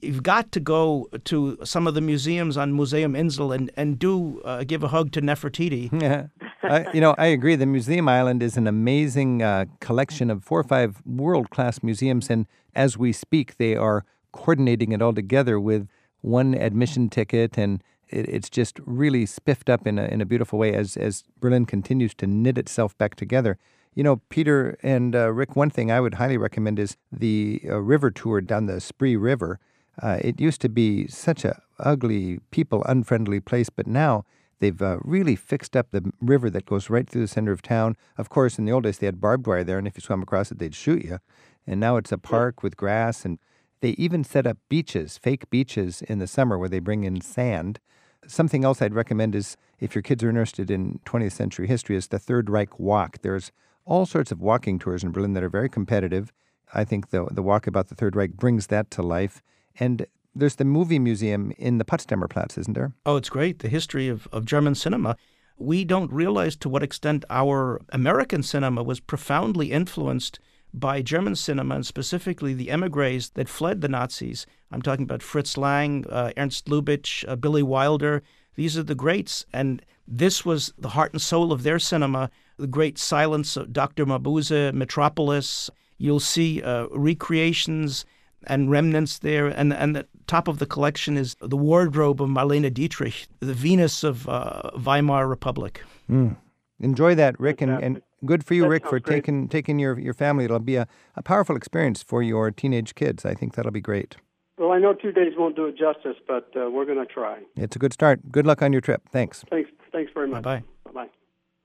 you've 0.00 0.22
got 0.22 0.52
to 0.52 0.60
go 0.60 1.08
to 1.24 1.58
some 1.64 1.86
of 1.86 1.94
the 1.94 2.00
museums 2.00 2.56
on 2.56 2.74
Museum 2.74 3.14
Insel 3.14 3.54
and 3.54 3.70
and 3.76 3.98
do 3.98 4.40
uh, 4.42 4.64
give 4.64 4.82
a 4.82 4.88
hug 4.88 5.12
to 5.12 5.22
Nefertiti. 5.22 5.90
Yeah, 6.08 6.90
you 6.92 7.00
know 7.00 7.14
I 7.18 7.26
agree. 7.26 7.56
The 7.56 7.66
Museum 7.66 8.08
Island 8.08 8.42
is 8.42 8.56
an 8.56 8.66
amazing 8.66 9.42
uh, 9.42 9.66
collection 9.80 10.30
of 10.30 10.44
four 10.44 10.60
or 10.60 10.64
five 10.64 11.02
world 11.06 11.50
class 11.50 11.82
museums, 11.82 12.30
and 12.30 12.46
as 12.74 12.96
we 12.98 13.12
speak, 13.12 13.56
they 13.56 13.76
are 13.76 14.04
coordinating 14.32 14.92
it 14.92 15.02
all 15.02 15.14
together 15.14 15.58
with 15.60 15.88
one 16.20 16.54
admission 16.54 17.08
ticket 17.08 17.58
and. 17.58 17.82
It's 18.10 18.50
just 18.50 18.80
really 18.84 19.26
spiffed 19.26 19.68
up 19.68 19.86
in 19.86 19.98
a, 19.98 20.04
in 20.06 20.20
a 20.20 20.26
beautiful 20.26 20.58
way 20.58 20.74
as, 20.74 20.96
as 20.96 21.24
Berlin 21.40 21.66
continues 21.66 22.14
to 22.14 22.26
knit 22.26 22.58
itself 22.58 22.96
back 22.98 23.14
together. 23.14 23.58
You 23.94 24.04
know, 24.04 24.20
Peter 24.28 24.78
and 24.82 25.14
uh, 25.16 25.32
Rick, 25.32 25.56
one 25.56 25.70
thing 25.70 25.90
I 25.90 26.00
would 26.00 26.14
highly 26.14 26.36
recommend 26.36 26.78
is 26.78 26.96
the 27.10 27.60
uh, 27.64 27.78
river 27.78 28.10
tour 28.10 28.40
down 28.40 28.66
the 28.66 28.80
Spree 28.80 29.16
River. 29.16 29.58
Uh, 30.00 30.18
it 30.20 30.40
used 30.40 30.60
to 30.60 30.68
be 30.68 31.08
such 31.08 31.44
a 31.44 31.60
ugly, 31.80 32.38
people 32.50 32.84
unfriendly 32.84 33.40
place, 33.40 33.70
but 33.70 33.86
now 33.86 34.24
they've 34.60 34.80
uh, 34.80 34.98
really 35.02 35.36
fixed 35.36 35.76
up 35.76 35.90
the 35.90 36.12
river 36.20 36.48
that 36.50 36.66
goes 36.66 36.88
right 36.88 37.08
through 37.08 37.22
the 37.22 37.28
center 37.28 37.52
of 37.52 37.62
town. 37.62 37.96
Of 38.16 38.28
course, 38.28 38.58
in 38.58 38.64
the 38.64 38.72
old 38.72 38.84
days 38.84 38.98
they 38.98 39.06
had 39.06 39.20
barbed 39.20 39.46
wire 39.46 39.64
there, 39.64 39.78
and 39.78 39.86
if 39.86 39.96
you 39.96 40.00
swam 40.00 40.22
across 40.22 40.52
it, 40.52 40.58
they'd 40.58 40.74
shoot 40.74 41.04
you. 41.04 41.18
And 41.66 41.80
now 41.80 41.96
it's 41.96 42.12
a 42.12 42.18
park 42.18 42.62
with 42.62 42.76
grass, 42.76 43.24
and 43.24 43.38
they 43.80 43.90
even 43.90 44.24
set 44.24 44.46
up 44.46 44.58
beaches, 44.68 45.18
fake 45.18 45.48
beaches 45.50 46.02
in 46.02 46.18
the 46.18 46.26
summer 46.26 46.58
where 46.58 46.68
they 46.68 46.80
bring 46.80 47.04
in 47.04 47.20
sand. 47.20 47.80
Something 48.26 48.64
else 48.64 48.82
I'd 48.82 48.94
recommend 48.94 49.34
is 49.34 49.56
if 49.80 49.94
your 49.94 50.02
kids 50.02 50.22
are 50.24 50.28
interested 50.28 50.70
in 50.70 51.00
20th 51.06 51.32
century 51.32 51.66
history 51.66 51.96
is 51.96 52.08
the 52.08 52.18
Third 52.18 52.50
Reich 52.50 52.78
Walk. 52.78 53.18
There's 53.22 53.52
all 53.84 54.06
sorts 54.06 54.32
of 54.32 54.40
walking 54.40 54.78
tours 54.78 55.02
in 55.02 55.12
Berlin 55.12 55.32
that 55.34 55.42
are 55.42 55.48
very 55.48 55.68
competitive. 55.68 56.32
I 56.74 56.84
think 56.84 57.10
the 57.10 57.26
the 57.30 57.42
walk 57.42 57.66
about 57.66 57.88
the 57.88 57.94
Third 57.94 58.14
Reich 58.14 58.34
brings 58.34 58.66
that 58.66 58.90
to 58.92 59.02
life. 59.02 59.42
And 59.80 60.06
there's 60.34 60.56
the 60.56 60.64
movie 60.64 60.98
museum 60.98 61.52
in 61.56 61.78
the 61.78 61.84
Potsdamer 61.84 62.28
Platz, 62.28 62.58
isn't 62.58 62.74
there? 62.74 62.92
Oh, 63.06 63.16
it's 63.16 63.30
great. 63.30 63.60
The 63.60 63.68
history 63.68 64.08
of, 64.08 64.28
of 64.32 64.44
German 64.44 64.74
cinema. 64.74 65.16
We 65.56 65.84
don't 65.84 66.12
realize 66.12 66.54
to 66.56 66.68
what 66.68 66.82
extent 66.82 67.24
our 67.30 67.80
American 67.88 68.42
cinema 68.42 68.82
was 68.82 69.00
profoundly 69.00 69.72
influenced 69.72 70.38
by 70.74 71.02
German 71.02 71.34
cinema 71.34 71.76
and 71.76 71.86
specifically 71.86 72.54
the 72.54 72.70
emigres 72.70 73.30
that 73.30 73.48
fled 73.48 73.80
the 73.80 73.88
Nazis. 73.88 74.46
I'm 74.70 74.82
talking 74.82 75.04
about 75.04 75.22
Fritz 75.22 75.56
Lang, 75.56 76.04
uh, 76.08 76.32
Ernst 76.36 76.66
Lubitsch, 76.66 77.24
uh, 77.28 77.36
Billy 77.36 77.62
Wilder. 77.62 78.22
These 78.56 78.76
are 78.76 78.82
the 78.82 78.94
greats. 78.94 79.46
And 79.52 79.82
this 80.06 80.44
was 80.44 80.72
the 80.78 80.90
heart 80.90 81.12
and 81.12 81.22
soul 81.22 81.52
of 81.52 81.62
their 81.62 81.78
cinema. 81.78 82.30
The 82.58 82.66
great 82.66 82.98
silents 82.98 83.56
of 83.56 83.72
Dr. 83.72 84.04
Mabuse, 84.04 84.72
Metropolis. 84.74 85.70
You'll 85.96 86.20
see 86.20 86.62
uh, 86.62 86.86
recreations 86.90 88.04
and 88.46 88.70
remnants 88.70 89.18
there. 89.18 89.46
And, 89.46 89.72
and 89.72 89.96
the 89.96 90.06
top 90.26 90.48
of 90.48 90.58
the 90.58 90.66
collection 90.66 91.16
is 91.16 91.36
the 91.40 91.56
wardrobe 91.56 92.22
of 92.22 92.28
Marlene 92.28 92.72
Dietrich, 92.72 93.26
the 93.40 93.54
Venus 93.54 94.04
of 94.04 94.28
uh, 94.28 94.70
Weimar 94.76 95.28
Republic. 95.28 95.82
Mm. 96.10 96.36
Enjoy 96.80 97.14
that, 97.14 97.38
Rick, 97.40 97.60
and, 97.60 97.72
and 97.72 98.02
good 98.24 98.44
for 98.44 98.54
you, 98.54 98.62
that 98.62 98.68
Rick, 98.68 98.84
for 98.84 99.00
great. 99.00 99.16
taking 99.16 99.48
taking 99.48 99.78
your, 99.78 99.98
your 99.98 100.14
family. 100.14 100.44
It'll 100.44 100.58
be 100.58 100.76
a, 100.76 100.86
a 101.16 101.22
powerful 101.22 101.56
experience 101.56 102.02
for 102.02 102.22
your 102.22 102.50
teenage 102.50 102.94
kids. 102.94 103.24
I 103.24 103.34
think 103.34 103.54
that'll 103.54 103.72
be 103.72 103.80
great. 103.80 104.16
Well, 104.58 104.72
I 104.72 104.78
know 104.78 104.92
two 104.92 105.12
days 105.12 105.34
won't 105.36 105.54
do 105.54 105.66
it 105.66 105.76
justice, 105.76 106.16
but 106.26 106.50
uh, 106.56 106.68
we're 106.70 106.84
going 106.84 106.98
to 106.98 107.06
try. 107.06 107.38
It's 107.54 107.76
a 107.76 107.78
good 107.78 107.92
start. 107.92 108.32
Good 108.32 108.44
luck 108.44 108.60
on 108.60 108.72
your 108.72 108.80
trip. 108.80 109.02
Thanks. 109.10 109.44
Thanks. 109.50 109.70
Thanks 109.92 110.10
very 110.12 110.26
much. 110.26 110.42
Bye 110.42 110.64
bye. 110.84 110.92
Bye. 110.92 111.08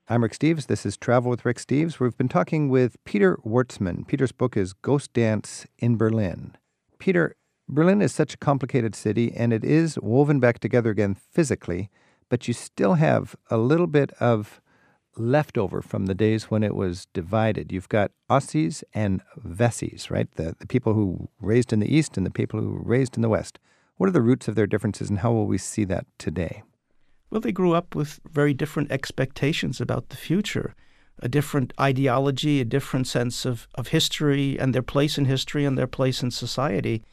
I'm 0.10 0.22
Rick 0.22 0.34
Steves. 0.34 0.68
This 0.68 0.86
is 0.86 0.96
Travel 0.98 1.30
with 1.32 1.46
Rick 1.46 1.58
Steves. 1.58 2.00
We've 2.00 2.18
been 2.18 2.28
talking 2.28 2.70
with 2.70 2.98
Peter 3.04 3.38
Wortsman. 3.38 4.06
Peter's 4.08 4.32
book 4.32 4.56
is 4.56 4.74
Ghost 4.74 5.14
Dance 5.14 5.66
in 5.80 5.98
Berlin. 5.98 6.56
Peter, 7.00 7.36
Berlin 7.68 8.02
is 8.02 8.14
such 8.14 8.34
a 8.34 8.38
complicated 8.38 8.96
city, 8.96 9.34
and 9.34 9.54
it 9.54 9.64
is 9.64 9.98
woven 10.02 10.40
back 10.40 10.60
together 10.60 10.92
again 10.92 11.16
physically, 11.16 11.90
but 12.30 12.48
you 12.48 12.54
still 12.54 12.96
have 12.96 13.36
a 13.50 13.58
little 13.58 13.88
bit 13.88 14.12
of 14.20 14.62
leftover 15.18 15.82
from 15.82 16.06
the 16.06 16.16
days 16.16 16.46
when 16.46 16.64
it 16.64 16.76
was 16.76 17.08
divided. 17.14 17.72
You've 17.72 17.90
got 17.90 18.12
Ossis 18.30 18.84
and 18.94 19.22
Wessis, 19.44 20.10
right? 20.10 20.32
The, 20.36 20.56
the 20.60 20.68
people 20.68 20.94
who 20.94 21.30
raised 21.40 21.72
in 21.72 21.80
the 21.80 21.94
East 21.94 22.18
and 22.18 22.26
the 22.26 22.32
people 22.32 22.60
who 22.60 22.82
raised 22.84 23.16
in 23.16 23.22
the 23.22 23.30
West. 23.30 23.60
What 23.98 24.10
are 24.10 24.14
the 24.14 24.22
roots 24.22 24.48
of 24.48 24.56
their 24.56 24.68
differences, 24.68 25.10
and 25.10 25.20
how 25.20 25.32
will 25.32 25.46
we 25.46 25.58
see 25.58 25.84
that 25.86 26.06
today? 26.18 26.64
Well, 27.30 27.42
they 27.42 27.52
grew 27.52 27.74
up 27.74 27.96
with 27.96 28.20
very 28.30 28.54
different 28.54 28.92
expectations 28.92 29.80
about 29.80 30.10
the 30.10 30.18
future 30.18 30.76
a 31.20 31.30
different 31.30 31.74
ideology, 31.80 32.60
a 32.60 32.66
different 32.66 33.08
sense 33.08 33.46
of, 33.46 33.68
of 33.76 33.90
history 33.90 34.58
and 34.60 34.74
their 34.74 34.82
place 34.82 35.18
in 35.18 35.26
history 35.26 35.64
and 35.64 35.78
their 35.78 35.88
place 35.88 36.24
in 36.24 36.32
society. 36.32 37.04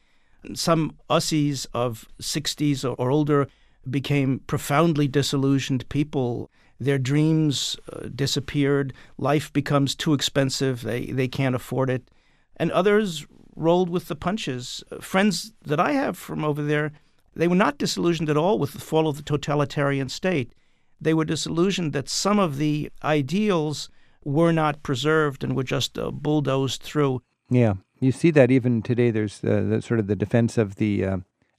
Some 0.54 0.96
Ossis 1.08 1.66
of 1.74 2.08
60s 2.20 2.84
or 2.98 3.10
older 3.10 3.46
became 3.88 4.40
profoundly 4.46 5.06
disillusioned 5.06 5.88
people. 5.88 6.50
Their 6.80 6.98
dreams 6.98 7.76
uh, 7.92 8.08
disappeared. 8.14 8.92
Life 9.18 9.52
becomes 9.52 9.94
too 9.94 10.14
expensive. 10.14 10.82
They, 10.82 11.06
they 11.06 11.28
can't 11.28 11.54
afford 11.54 11.90
it. 11.90 12.10
And 12.56 12.72
others 12.72 13.26
rolled 13.54 13.90
with 13.90 14.08
the 14.08 14.16
punches. 14.16 14.82
Friends 15.00 15.52
that 15.62 15.78
I 15.78 15.92
have 15.92 16.16
from 16.16 16.44
over 16.44 16.62
there, 16.62 16.92
they 17.36 17.46
were 17.46 17.54
not 17.54 17.78
disillusioned 17.78 18.30
at 18.30 18.36
all 18.36 18.58
with 18.58 18.72
the 18.72 18.80
fall 18.80 19.06
of 19.06 19.16
the 19.16 19.22
totalitarian 19.22 20.08
state 20.08 20.52
they 21.00 21.14
were 21.14 21.24
disillusioned 21.24 21.92
that 21.92 22.08
some 22.08 22.38
of 22.38 22.58
the 22.58 22.90
ideals 23.02 23.88
were 24.24 24.52
not 24.52 24.82
preserved 24.82 25.42
and 25.42 25.56
were 25.56 25.64
just 25.64 25.98
uh, 25.98 26.10
bulldozed 26.10 26.82
through. 26.82 27.22
Yeah, 27.48 27.74
you 28.00 28.12
see 28.12 28.30
that 28.32 28.50
even 28.50 28.82
today. 28.82 29.10
There's 29.10 29.42
uh, 29.42 29.64
the, 29.68 29.82
sort 29.82 29.98
of 29.98 30.06
the 30.06 30.16
defense 30.16 30.58
of 30.58 30.76
the 30.76 31.04
uh, 31.04 31.16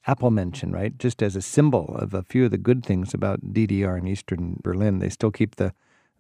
Ampelmännchen, 0.08 0.74
right? 0.74 0.98
Just 0.98 1.22
as 1.22 1.36
a 1.36 1.42
symbol 1.42 1.96
of 1.96 2.14
a 2.14 2.24
few 2.24 2.46
of 2.46 2.52
the 2.52 2.58
good 2.58 2.86
things 2.86 3.14
about 3.14 3.54
DDR 3.54 3.98
and 3.98 4.08
Eastern 4.08 4.60
Berlin. 4.64 5.00
They 5.00 5.10
still 5.10 5.32
keep 5.32 5.56
the 5.56 5.74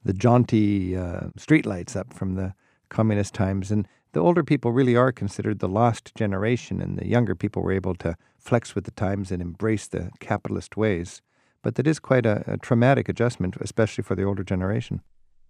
the 0.03 0.13
jaunty 0.13 0.97
uh, 0.97 1.27
streetlights 1.37 1.95
up 1.95 2.11
from 2.11 2.33
the 2.33 2.55
communist 2.89 3.35
times, 3.35 3.69
and 3.71 3.87
the 4.13 4.19
older 4.19 4.43
people 4.43 4.71
really 4.71 4.95
are 4.95 5.11
considered 5.11 5.59
the 5.59 5.69
lost 5.69 6.15
generation, 6.15 6.81
and 6.81 6.97
the 6.97 7.07
younger 7.07 7.35
people 7.35 7.61
were 7.61 7.71
able 7.71 7.93
to 7.95 8.15
flex 8.39 8.73
with 8.73 8.85
the 8.85 8.91
times 8.91 9.31
and 9.31 9.41
embrace 9.41 9.87
the 9.87 10.09
capitalist 10.19 10.75
ways. 10.75 11.21
But 11.61 11.75
that 11.75 11.85
is 11.85 11.99
quite 11.99 12.25
a, 12.25 12.43
a 12.47 12.57
traumatic 12.57 13.07
adjustment, 13.09 13.55
especially 13.61 14.03
for 14.03 14.15
the 14.15 14.23
older 14.23 14.43
generation. 14.43 15.01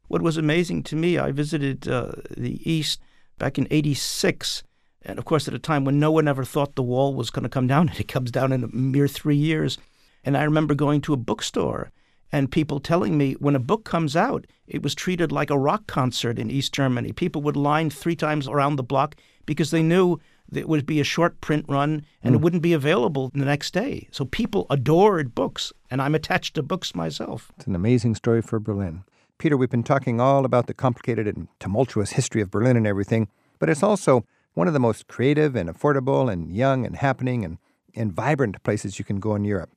What 0.09 0.21
was 0.21 0.35
amazing 0.35 0.83
to 0.83 0.97
me, 0.97 1.17
I 1.17 1.31
visited 1.31 1.87
uh, 1.87 2.11
the 2.35 2.59
East 2.69 2.99
back 3.37 3.57
in 3.57 3.67
86. 3.71 4.63
And 5.03 5.17
of 5.17 5.25
course, 5.25 5.47
at 5.47 5.53
a 5.53 5.59
time 5.59 5.85
when 5.85 5.99
no 5.99 6.11
one 6.11 6.27
ever 6.27 6.43
thought 6.43 6.75
the 6.75 6.83
wall 6.83 7.13
was 7.13 7.29
going 7.29 7.43
to 7.43 7.49
come 7.49 7.67
down, 7.67 7.89
and 7.89 7.99
it 7.99 8.07
comes 8.07 8.31
down 8.31 8.51
in 8.51 8.63
a 8.63 8.67
mere 8.67 9.07
three 9.07 9.35
years. 9.35 9.77
And 10.23 10.37
I 10.37 10.43
remember 10.43 10.75
going 10.75 11.01
to 11.01 11.13
a 11.13 11.17
bookstore 11.17 11.91
and 12.31 12.51
people 12.51 12.79
telling 12.79 13.17
me 13.17 13.33
when 13.33 13.55
a 13.55 13.59
book 13.59 13.83
comes 13.83 14.15
out, 14.15 14.47
it 14.67 14.81
was 14.81 14.95
treated 14.95 15.31
like 15.31 15.49
a 15.49 15.57
rock 15.57 15.87
concert 15.87 16.39
in 16.39 16.49
East 16.49 16.73
Germany. 16.73 17.11
People 17.11 17.41
would 17.41 17.57
line 17.57 17.89
three 17.89 18.15
times 18.15 18.47
around 18.47 18.77
the 18.77 18.83
block 18.83 19.15
because 19.45 19.71
they 19.71 19.83
knew 19.83 20.17
it 20.53 20.67
would 20.67 20.85
be 20.85 20.99
a 20.99 21.05
short 21.05 21.41
print 21.41 21.65
run 21.67 22.05
and 22.23 22.33
mm. 22.33 22.37
it 22.37 22.41
wouldn't 22.41 22.61
be 22.61 22.73
available 22.73 23.31
the 23.33 23.45
next 23.45 23.73
day. 23.73 24.07
So 24.11 24.25
people 24.25 24.65
adored 24.69 25.35
books, 25.35 25.73
and 25.89 26.01
I'm 26.01 26.15
attached 26.15 26.55
to 26.55 26.63
books 26.63 26.95
myself. 26.95 27.51
It's 27.57 27.67
an 27.67 27.75
amazing 27.75 28.15
story 28.15 28.41
for 28.41 28.59
Berlin. 28.59 29.03
Peter, 29.37 29.57
we've 29.57 29.69
been 29.69 29.83
talking 29.83 30.21
all 30.21 30.45
about 30.45 30.67
the 30.67 30.73
complicated 30.73 31.25
and 31.27 31.47
tumultuous 31.59 32.11
history 32.11 32.41
of 32.41 32.51
Berlin 32.51 32.77
and 32.77 32.85
everything, 32.85 33.27
but 33.59 33.69
it's 33.69 33.83
also 33.83 34.23
one 34.53 34.67
of 34.67 34.73
the 34.73 34.79
most 34.79 35.07
creative 35.07 35.55
and 35.55 35.69
affordable 35.69 36.31
and 36.31 36.51
young 36.51 36.85
and 36.85 36.97
happening 36.97 37.45
and, 37.45 37.57
and 37.95 38.13
vibrant 38.13 38.61
places 38.63 38.99
you 38.99 39.05
can 39.05 39.19
go 39.19 39.35
in 39.35 39.45
Europe. 39.45 39.71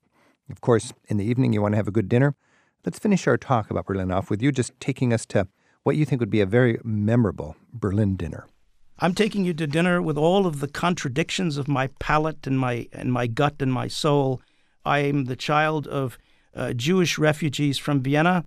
Of 0.50 0.60
course, 0.60 0.92
in 1.06 1.16
the 1.16 1.24
evening, 1.24 1.52
you 1.52 1.62
want 1.62 1.72
to 1.72 1.76
have 1.76 1.88
a 1.88 1.92
good 1.92 2.08
dinner. 2.08 2.34
Let's 2.84 2.98
finish 2.98 3.26
our 3.26 3.38
talk 3.38 3.70
about 3.70 3.86
Berlin 3.86 4.10
off 4.10 4.28
with 4.28 4.42
you 4.42 4.52
just 4.52 4.78
taking 4.78 5.12
us 5.12 5.24
to 5.26 5.48
what 5.84 5.96
you 5.96 6.04
think 6.04 6.20
would 6.20 6.30
be 6.30 6.40
a 6.40 6.46
very 6.46 6.78
memorable 6.84 7.56
Berlin 7.72 8.16
dinner. 8.16 8.46
I'm 8.98 9.14
taking 9.14 9.44
you 9.44 9.54
to 9.54 9.66
dinner 9.66 10.00
with 10.00 10.16
all 10.16 10.46
of 10.46 10.60
the 10.60 10.68
contradictions 10.68 11.56
of 11.56 11.66
my 11.66 11.88
palate 11.98 12.46
and 12.46 12.58
my 12.58 12.88
and 12.92 13.12
my 13.12 13.26
gut 13.26 13.56
and 13.60 13.72
my 13.72 13.88
soul. 13.88 14.40
I 14.84 15.00
am 15.00 15.24
the 15.24 15.36
child 15.36 15.86
of 15.86 16.16
uh, 16.54 16.74
Jewish 16.74 17.18
refugees 17.18 17.78
from 17.78 18.02
Vienna, 18.02 18.44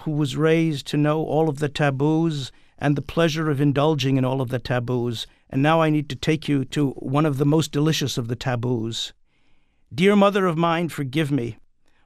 who 0.00 0.10
was 0.10 0.36
raised 0.36 0.86
to 0.88 0.96
know 0.96 1.22
all 1.22 1.48
of 1.48 1.58
the 1.58 1.68
taboos 1.68 2.50
and 2.78 2.96
the 2.96 3.02
pleasure 3.02 3.50
of 3.50 3.60
indulging 3.60 4.16
in 4.16 4.24
all 4.24 4.40
of 4.40 4.50
the 4.50 4.58
taboos. 4.58 5.26
And 5.48 5.62
now 5.62 5.80
I 5.80 5.90
need 5.90 6.08
to 6.10 6.16
take 6.16 6.48
you 6.48 6.64
to 6.66 6.90
one 6.90 7.26
of 7.26 7.38
the 7.38 7.46
most 7.46 7.72
delicious 7.72 8.18
of 8.18 8.28
the 8.28 8.36
taboos. 8.36 9.12
Dear 9.94 10.16
mother 10.16 10.46
of 10.46 10.58
mine, 10.58 10.88
forgive 10.88 11.30
me. 11.30 11.58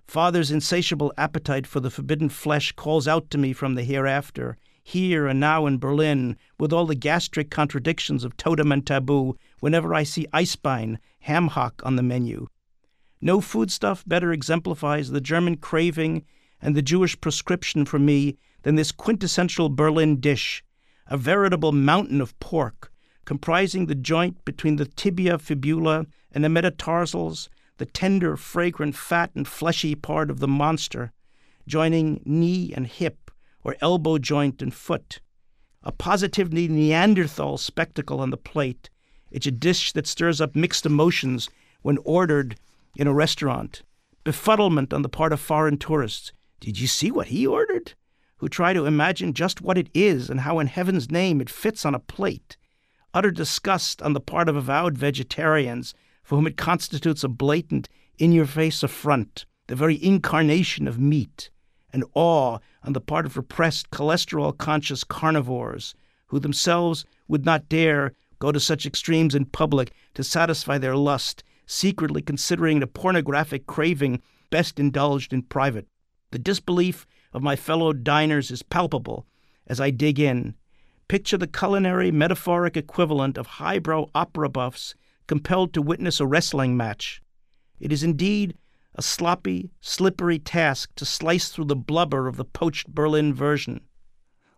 Father's 0.07 0.50
insatiable 0.50 1.12
appetite 1.17 1.67
for 1.67 1.81
the 1.81 1.91
forbidden 1.91 2.29
flesh 2.29 2.73
calls 2.73 3.07
out 3.07 3.31
to 3.31 3.39
me 3.39 3.53
from 3.53 3.75
the 3.75 3.85
hereafter, 3.85 4.57
here 4.83 5.27
and 5.27 5.39
now 5.39 5.67
in 5.67 5.79
Berlin, 5.79 6.37
with 6.59 6.73
all 6.73 6.85
the 6.85 6.95
gastric 6.95 7.50
contradictions 7.50 8.25
of 8.25 8.37
totem 8.37 8.73
and 8.73 8.87
taboo, 8.87 9.37
whenever 9.61 9.95
I 9.95 10.03
see 10.03 10.27
Eisbein, 10.33 10.99
ham 11.21 11.49
hock 11.49 11.81
on 11.85 11.97
the 11.97 12.03
menu. 12.03 12.49
No 13.21 13.41
foodstuff 13.41 14.03
better 14.07 14.33
exemplifies 14.33 15.11
the 15.11 15.21
German 15.21 15.57
craving 15.57 16.25
and 16.61 16.75
the 16.75 16.83
Jewish 16.83 17.21
prescription 17.21 17.85
for 17.85 17.99
me 17.99 18.37
than 18.62 18.75
this 18.76 18.93
quintessential 18.93 19.69
Berlin 19.69 20.21
dish, 20.21 20.64
a 21.07 21.17
veritable 21.17 21.73
mountain 21.73 22.21
of 22.21 22.38
pork, 22.40 22.93
comprising 23.25 23.87
the 23.87 23.95
joint 23.95 24.45
between 24.45 24.76
the 24.76 24.87
tibia, 24.87 25.38
fibula, 25.38 26.07
and 26.33 26.45
the 26.45 26.49
metatarsals, 26.49 27.49
the 27.79 27.87
tender, 27.87 28.37
fragrant, 28.37 28.95
fat, 28.95 29.31
and 29.35 29.49
fleshy 29.49 29.95
part 29.95 30.31
of 30.31 30.38
the 30.38 30.49
monster, 30.49 31.12
joining 31.67 32.21
knee 32.25 32.73
and 32.75 32.87
hip, 32.87 33.31
or 33.64 33.76
elbow 33.81 34.19
joint 34.19 34.61
and 34.62 34.75
foot. 34.75 35.21
A 35.83 35.93
positively 35.93 36.69
Neanderthal 36.69 37.57
spectacle 37.57 38.21
on 38.21 38.31
the 38.31 38.37
plate. 38.37 38.90
It's 39.31 39.47
a 39.47 39.50
dish 39.50 39.93
that 39.93 40.07
stirs 40.07 40.40
up 40.40 40.55
mixed 40.55 40.85
emotions 40.85 41.49
when 41.83 41.99
ordered 42.05 42.57
in 42.97 43.07
a 43.07 43.14
restaurant. 43.14 43.83
Befuddlement 44.25 44.93
on 44.93 45.02
the 45.02 45.09
part 45.09 45.33
of 45.33 45.40
foreign 45.40 45.79
tourists. 45.79 46.33
Did 46.61 46.79
you 46.79 46.87
see 46.87 47.11
what 47.11 47.29
he 47.29 47.47
ordered? 47.47 47.95
Who 48.41 48.49
try 48.49 48.73
to 48.73 48.87
imagine 48.87 49.35
just 49.35 49.61
what 49.61 49.79
it 49.79 49.91
is 49.93 50.31
and 50.31 50.41
how 50.41 50.59
in 50.59 50.67
heaven's 50.67 51.11
name 51.11 51.41
it 51.41 51.51
fits 51.51 51.85
on 51.85 51.95
a 51.95 52.01
plate. 52.01 52.57
Utter 53.13 53.31
disgust 53.31 54.01
on 54.01 54.15
the 54.15 54.21
part 54.21 54.49
of 54.49 54.57
avowed 54.57 54.97
vegetarians 54.97 55.95
for 56.23 56.37
whom 56.37 56.47
it 56.47 56.57
constitutes 56.57 57.23
a 57.23 57.29
blatant, 57.29 57.89
in 58.19 58.33
your 58.33 58.47
face 58.47 58.83
affront, 58.83 59.47
the 59.67 59.75
very 59.75 60.03
incarnation 60.03 60.87
of 60.87 60.99
meat, 60.99 61.51
and 61.93 62.05
awe 62.15 62.59
on 62.83 62.93
the 62.93 63.01
part 63.01 63.27
of 63.27 63.37
repressed, 63.37 63.91
cholesterol 63.91 64.57
conscious 64.57 65.05
carnivores 65.05 65.95
who 66.27 66.39
themselves 66.39 67.05
would 67.29 67.45
not 67.45 67.69
dare 67.69 68.15
go 68.39 68.53
to 68.53 68.61
such 68.61 68.87
extremes 68.87 69.35
in 69.35 69.45
public 69.45 69.93
to 70.15 70.23
satisfy 70.23 70.79
their 70.79 70.97
lust, 70.97 71.43
secretly 71.67 72.23
considering 72.23 72.81
the 72.81 72.87
pornographic 72.87 73.67
craving 73.67 74.23
best 74.51 74.79
indulged 74.79 75.33
in 75.33 75.43
private. 75.43 75.87
The 76.31 76.39
disbelief 76.39 77.07
of 77.33 77.43
my 77.43 77.57
fellow 77.57 77.93
diners 77.93 78.51
is 78.51 78.63
palpable 78.63 79.27
as 79.67 79.81
I 79.81 79.91
dig 79.91 80.19
in. 80.19 80.55
Picture 81.09 81.37
the 81.37 81.47
culinary 81.47 82.11
metaphoric 82.11 82.77
equivalent 82.77 83.37
of 83.39 83.47
highbrow 83.47 84.07
opera 84.15 84.49
buffs 84.49 84.95
compelled 85.27 85.73
to 85.75 85.83
witness 85.83 86.21
a 86.21 86.27
wrestling 86.27 86.77
match. 86.77 87.23
It 87.79 87.93
is 87.93 88.03
indeed 88.03 88.57
a 88.95 89.03
sloppy, 89.03 89.71
slippery 89.81 90.39
task 90.39 90.95
to 90.97 91.05
slice 91.05 91.49
through 91.49 91.67
the 91.67 91.77
blubber 91.77 92.27
of 92.29 92.37
the 92.37 92.45
poached 92.45 92.89
Berlin 92.89 93.33
version. 93.33 93.81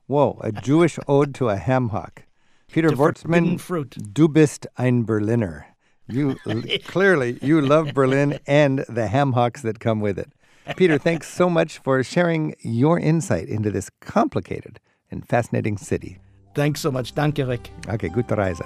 Whoa, 0.07 0.39
a 0.43 0.53
Jewish 0.69 0.99
ode 1.07 1.35
to 1.37 1.49
a 1.49 1.57
ham 1.57 1.91
hock. 1.91 2.25
Peter 2.71 2.97
Wortsman, 2.97 3.59
fruit. 3.59 3.97
du 4.13 4.29
bist 4.29 4.67
ein 4.79 5.05
Berliner. 5.05 5.67
You 6.09 6.37
clearly 6.85 7.39
you 7.43 7.61
love 7.61 7.93
Berlin 7.95 8.39
and 8.47 8.85
the 8.89 9.09
ham 9.09 9.33
hocks 9.33 9.63
that 9.63 9.79
come 9.79 10.01
with 10.01 10.19
it. 10.19 10.33
Peter, 10.77 10.99
thanks 10.99 11.29
so 11.29 11.51
much 11.51 11.79
for 11.79 12.03
sharing 12.03 12.55
your 12.61 12.99
insight 12.99 13.49
into 13.49 13.71
this 13.71 13.91
complicated 14.01 14.79
and 15.11 15.27
fascinating 15.29 15.77
city. 15.77 16.19
Thanks 16.55 16.81
so 16.81 16.91
much. 16.91 17.15
Danke, 17.15 17.47
Rick. 17.47 17.71
Okay, 17.89 18.09
gute 18.09 18.37
Reise. 18.37 18.63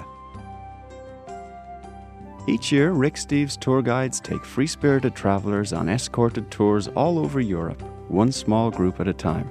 Each 2.47 2.71
year, 2.71 2.91
Rick 2.91 3.15
Steves 3.15 3.59
tour 3.59 3.81
guides 3.81 4.21
take 4.21 4.45
free 4.45 4.67
spirited 4.67 5.15
travelers 5.15 5.73
on 5.73 5.89
escorted 5.89 6.49
tours 6.49 6.87
all 6.89 7.19
over 7.19 7.41
Europe, 7.41 7.81
one 8.09 8.31
small 8.31 8.71
group 8.71 9.01
at 9.01 9.07
a 9.07 9.13
time. 9.13 9.49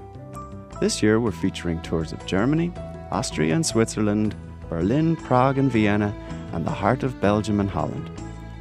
This 0.80 1.02
year, 1.02 1.20
we're 1.20 1.32
featuring 1.32 1.82
tours 1.82 2.12
of 2.12 2.24
Germany, 2.26 2.72
Austria 3.11 3.54
and 3.54 3.66
Switzerland, 3.66 4.35
Berlin, 4.70 5.16
Prague, 5.16 5.59
and 5.59 5.70
Vienna, 5.70 6.14
and 6.52 6.64
the 6.64 6.70
heart 6.70 7.02
of 7.02 7.20
Belgium 7.20 7.61
and 7.61 7.68
Holland. 7.68 8.11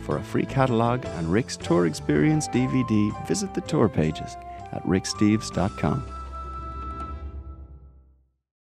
For 0.06 0.18
a 0.18 0.24
free 0.24 0.46
catalogue 0.46 1.04
and 1.18 1.32
Rick's 1.32 1.58
Tour 1.58 1.88
Experience 1.88 2.48
DVD, 2.50 3.26
visit 3.26 3.56
the 3.56 3.62
tour 3.62 3.90
pages 3.90 4.38
at 4.72 4.84
ricksteves.com. 4.84 6.15